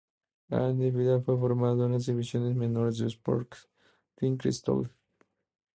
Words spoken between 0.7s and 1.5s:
Vidal fue